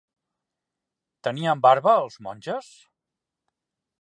Tenien 1.27 1.63
barba 1.67 1.95
els 2.01 2.19
monges? 2.29 2.75